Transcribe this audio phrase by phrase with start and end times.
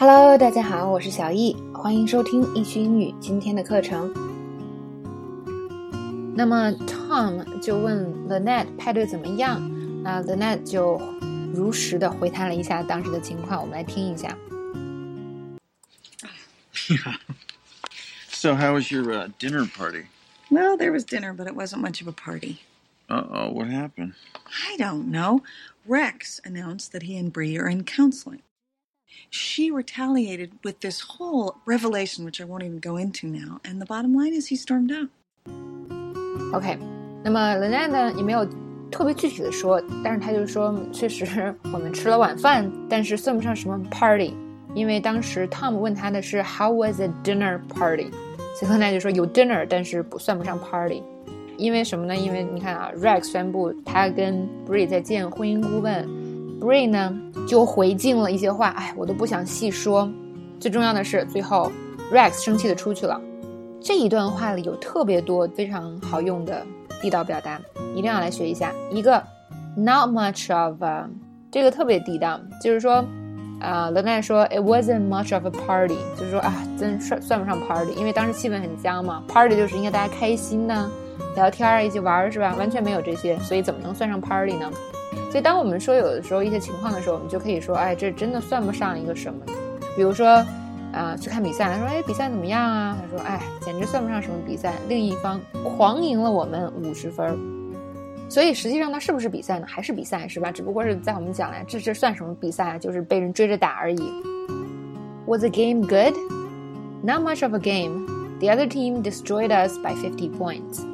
[0.00, 4.12] Hello，大家好，我是小易，欢迎收听易趣英语今天的课程。
[6.36, 9.58] 那么 Tom 就问 Lynette 派对怎么样？
[10.02, 11.00] 那 Lynette 就
[11.54, 14.36] 如实的回答了一下当时的情况，我们来听一下。
[16.88, 17.16] Yeah.
[18.28, 20.08] So, how was your uh, dinner party?
[20.50, 22.58] Well, there was dinner, but it wasn't much of a party.
[23.08, 24.12] Uh oh, what happened?
[24.44, 25.42] I don't know.
[25.86, 28.42] Rex announced that he and Bree are in counseling.
[29.30, 33.86] She retaliated with this whole revelation, which I won't even go into now, and the
[33.86, 35.08] bottom line is he stormed out.
[36.52, 36.78] OK，
[37.24, 38.46] 那么 Lynette 呢也没有
[38.90, 44.32] 特别具体的说，但是他就说，确实我们吃了晚饭，但是算不上什么 party，
[44.74, 48.10] 因为当时 Tom 问他的是 How was the dinner party？
[48.58, 51.02] 所以 Lynette 就说有 dinner，但是不算不上 party。
[51.58, 52.14] 因为什么呢？
[52.14, 56.06] 因为你看啊，Rex 宣布他跟 Bree 在见婚姻顾问
[56.61, 57.13] ，Bree 呢
[57.47, 60.07] 就回敬了一些话，哎，我都不想细说。
[60.59, 61.71] 最重要的是，最后
[62.13, 63.19] Rex 生气的出去了。
[63.81, 66.63] 这一段话里有特别多非常好用的
[67.01, 67.59] 地道表达，
[67.95, 68.71] 一定要来学一下。
[68.91, 69.21] 一个
[69.75, 70.77] not much of，、
[71.49, 73.03] 这个特别地道，就是说，
[73.59, 79.23] 啊、呃，冷奈说 it wasn't much of a party，就是说啊，真算算不上 party，因为当时气氛很僵嘛。
[79.27, 80.87] party 就是应该大家开心呐、
[81.35, 82.53] 聊天儿、一起玩儿是吧？
[82.59, 84.71] 完全没有这些，所以怎么能算上 party 呢？
[85.31, 89.39] 所以当我们说有的时候一些情况的时候，我们就可以说，哎，这真的算不上一个什么。
[89.95, 90.45] 比如说。
[90.93, 97.39] 啊、去看比赛，他说：“哎，比赛怎么样啊？”他说：“哎，简直算不上什么比赛。”另一方狂赢了我们五十分，
[98.27, 99.65] 所以实际上它是不是比赛呢？
[99.65, 100.51] 还是比赛是吧？
[100.51, 102.77] 只不过是在我们讲来，这这算什么比赛啊？
[102.77, 104.01] 就是被人追着打而已。
[105.27, 106.13] Was the game good?
[107.01, 108.05] Not much of a game.
[108.41, 110.85] The other team destroyed us by fifty points.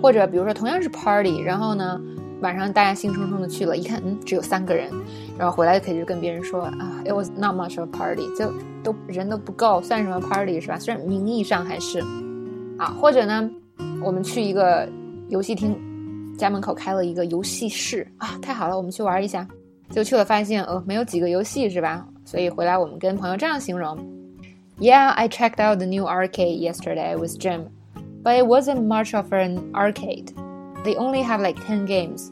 [0.00, 2.00] 或者比如说同样是 party，然后呢？
[2.40, 4.90] 晚上大家兴冲冲的去了，一看，嗯，只有三个人，
[5.38, 8.52] 然后回来就可以就跟别人说啊，it was not much of a party，就
[8.82, 10.78] 都人都不够，算什么 party 是吧？
[10.78, 12.00] 虽然名义上还是，
[12.78, 13.50] 啊，或者呢，
[14.02, 14.88] 我们去一个
[15.28, 15.76] 游戏厅，
[16.38, 19.46] 家门口开了一个游戏室啊，太好了，我们去玩一下，
[19.90, 22.06] 就去了发现，呃，没有几个游戏是吧？
[22.24, 23.98] 所以回来我们跟朋友这样形容
[24.78, 27.66] ，Yeah, I checked out the new arcade yesterday with Jim,
[28.22, 30.28] but it wasn't much of an arcade.
[30.84, 32.28] They only have like ten games，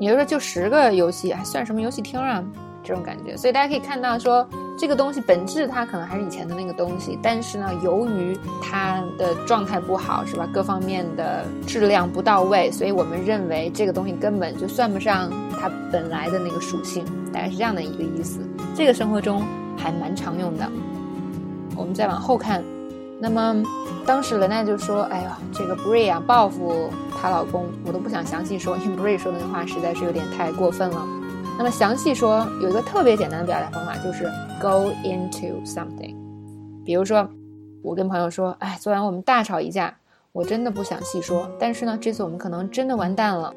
[0.00, 2.42] 也就是说就十个游戏，还算什么游戏厅啊？
[2.82, 4.46] 这种感觉，所以大家可以看到说，
[4.78, 10.46] 这个东西本质它可能还是以前的那个东西，但是呢，由于它的状态不好，是吧？
[10.52, 18.40] 各方面的质量不到位，所以我们认为这个东西根本就算不上它本来的那个属性，大概是这样的一个意思。
[18.74, 19.42] 这个生活中
[19.78, 20.70] 还蛮常用的。
[21.76, 22.62] 我们再往后看。
[23.24, 23.62] 那么，
[24.04, 31.06] 当时雷奈就说：“哎呀，这个 Bree 啊，报复她老公，我都不想详细说，因为 Bree 说的那话实在是有点太过分了。
[31.56, 34.24] 那么详细说，有一个特别简单的表达方法，就是
[34.60, 36.14] go into something。
[36.84, 37.26] 比如说，
[37.82, 39.96] 我跟朋友说：‘哎，昨晚我们大吵一架，
[40.32, 43.54] 我真的不想细说，但是呢，这次我们可能真的完蛋了。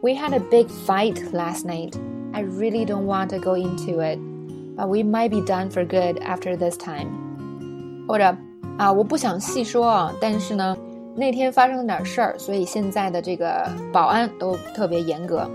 [0.00, 1.92] We had a big fight last night.
[2.32, 4.18] I really don't want to go into it,
[4.78, 7.08] but we might be done for good after this time。’
[8.08, 8.34] 或者。”
[8.78, 10.76] 啊，我不想细说啊，但是呢，
[11.16, 15.50] 那天发生了点事儿，所以现在的这个保安都特别严格。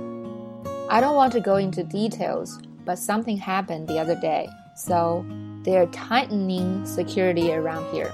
[0.90, 5.24] I don't want to go into details, but something happened the other day, so
[5.64, 8.10] they're tightening security around here.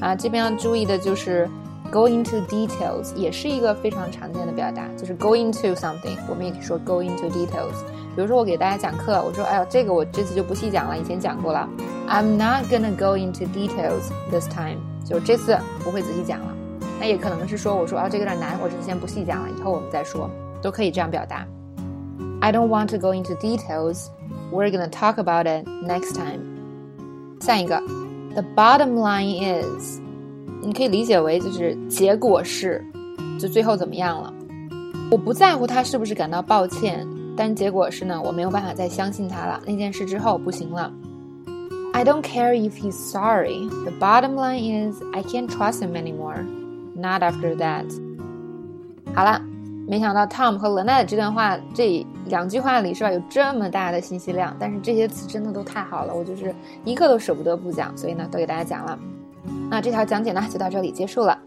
[0.00, 1.48] 啊，这边要注意的就是
[1.92, 7.84] ，go into details 也是一个非常常见的表达，就是 go into something，我们也可以说 go into details。
[8.16, 11.68] 比如说我给大家讲课，我说，哎呀，这个我这次就不细讲了，以前讲过了。
[12.06, 16.54] I'm not gonna go into details this time，就这次不会仔细讲了。
[17.00, 20.30] 那也可能是说，我说啊，这个有点难，我这次先不细讲了，以后我们再说，
[20.62, 21.46] 都可以这样表达。
[22.40, 24.08] I don't want to go into details.
[24.52, 26.40] We're gonna talk about it next time.
[27.40, 27.82] 下一个
[28.34, 29.98] ，the bottom line is，
[30.62, 32.84] 你可以理解为就是结果是，
[33.40, 34.32] 就最后怎么样了。
[35.10, 37.06] 我不在乎他是不是感到抱歉。
[37.36, 39.60] 但结果是呢，我没有办法再相信他了。
[39.66, 40.92] 那件事之后不行了。
[41.96, 43.68] I don't care if he's sorry.
[43.84, 46.44] The bottom line is I can't trust him anymore.
[46.96, 47.86] Not after that.
[49.14, 49.40] 好了，
[49.86, 56.52] 没想到 Tom 和 Lynette 这段话这两句话里是吧有这么大的信息量，但是这些词真的都太好了，我就是
[56.84, 58.98] 一个都舍不得不讲，所以呢都给大家讲了。
[59.70, 61.38] 那这条讲解呢就到这里结束了。